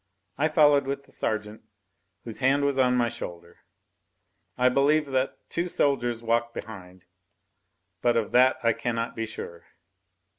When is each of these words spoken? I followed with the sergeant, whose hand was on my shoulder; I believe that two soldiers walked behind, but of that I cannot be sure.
I 0.35 0.47
followed 0.47 0.87
with 0.87 1.03
the 1.03 1.11
sergeant, 1.11 1.61
whose 2.23 2.39
hand 2.39 2.65
was 2.65 2.79
on 2.79 2.97
my 2.97 3.07
shoulder; 3.07 3.59
I 4.57 4.67
believe 4.67 5.05
that 5.11 5.37
two 5.47 5.67
soldiers 5.67 6.23
walked 6.23 6.55
behind, 6.55 7.05
but 8.01 8.17
of 8.17 8.31
that 8.31 8.57
I 8.63 8.73
cannot 8.73 9.15
be 9.15 9.27
sure. 9.27 9.65